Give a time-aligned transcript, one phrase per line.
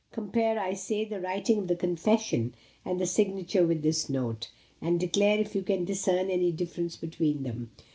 [0.11, 4.49] Compare, I say, the writing of the confession and the signature with this note,
[4.81, 7.69] and declare if you can discern any difference between them.